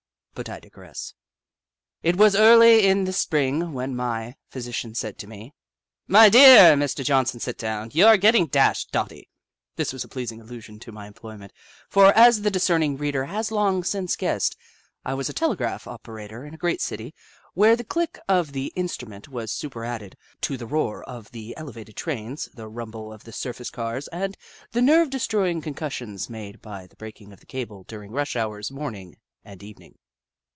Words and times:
But 0.33 0.47
I 0.49 0.59
digress. 0.59 1.13
It 2.01 2.15
was 2.15 2.35
early 2.35 2.87
in 2.87 3.03
the 3.03 3.13
Spring 3.13 3.73
when 3.73 3.95
my 3.95 4.35
physician 4.49 4.95
said 4.95 5.19
to 5.19 5.27
me:" 5.27 5.53
My 6.17 6.29
dear 6.29 6.75
Mr. 6.75 7.03
Johnson 7.03 7.39
Sitdown, 7.39 7.93
you 7.93 8.07
are 8.07 8.17
getting 8.17 8.47
dashed 8.47 8.91
dotty." 8.91 9.29
This 9.75 9.93
was 9.93 10.03
a 10.03 10.07
pleasing 10.07 10.41
allusion 10.41 10.79
to 10.79 10.91
my 10.91 11.05
employment, 11.05 11.51
for, 11.89 12.07
as 12.13 12.41
the 12.41 12.49
discerning 12.49 12.97
reader 12.97 13.25
has 13.25 13.51
long 13.51 13.83
since 13.83 14.15
guessed, 14.15 14.55
I 15.05 15.13
was 15.13 15.29
a 15.29 15.33
telegraph 15.33 15.85
operator 15.85 16.43
in 16.45 16.55
a 16.55 16.63
great 16.65 16.81
city, 16.81 17.13
where 17.53 17.75
the 17.75 17.83
click 17.83 18.17
of 18.29 18.53
the 18.53 18.73
instru 18.75 19.07
ment 19.09 19.27
was 19.27 19.51
superadded 19.51 20.15
to 20.43 20.57
the 20.57 20.65
roar 20.65 21.03
of 21.03 21.29
the 21.31 21.55
ele 21.55 21.73
vated 21.73 21.97
trains, 21.97 22.49
the 22.55 22.69
rumble 22.69 23.13
of 23.13 23.25
the 23.25 23.33
surface 23.33 23.69
cars, 23.69 24.07
and 24.07 24.37
the 24.71 24.81
nerve 24.81 25.09
destroying 25.11 25.61
concussions 25.61 26.29
made 26.31 26.61
by 26.61 26.87
the 26.87 26.95
breaking 26.95 27.31
of 27.33 27.41
the 27.41 27.45
cable 27.45 27.83
during 27.83 28.11
rush 28.11 28.35
hours 28.37 28.71
morning 28.71 29.17
and 29.43 29.61
evening. 29.61 29.97